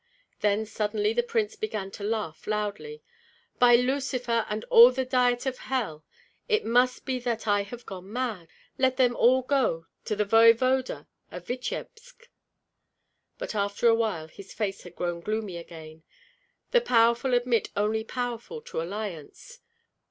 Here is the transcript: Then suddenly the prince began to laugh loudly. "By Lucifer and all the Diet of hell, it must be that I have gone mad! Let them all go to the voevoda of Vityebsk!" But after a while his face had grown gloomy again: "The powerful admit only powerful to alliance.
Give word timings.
Then 0.39 0.65
suddenly 0.65 1.13
the 1.13 1.21
prince 1.21 1.55
began 1.55 1.91
to 1.91 2.03
laugh 2.03 2.47
loudly. 2.47 3.03
"By 3.59 3.75
Lucifer 3.75 4.47
and 4.49 4.63
all 4.71 4.89
the 4.91 5.05
Diet 5.05 5.45
of 5.45 5.59
hell, 5.59 6.03
it 6.49 6.65
must 6.65 7.05
be 7.05 7.19
that 7.19 7.45
I 7.47 7.61
have 7.61 7.85
gone 7.85 8.11
mad! 8.11 8.47
Let 8.79 8.97
them 8.97 9.15
all 9.15 9.43
go 9.43 9.85
to 10.05 10.15
the 10.15 10.25
voevoda 10.25 11.05
of 11.29 11.45
Vityebsk!" 11.45 12.29
But 13.37 13.53
after 13.53 13.87
a 13.87 13.93
while 13.93 14.27
his 14.27 14.55
face 14.55 14.81
had 14.81 14.95
grown 14.95 15.19
gloomy 15.19 15.57
again: 15.57 16.01
"The 16.71 16.81
powerful 16.81 17.35
admit 17.35 17.69
only 17.75 18.03
powerful 18.03 18.59
to 18.61 18.81
alliance. 18.81 19.59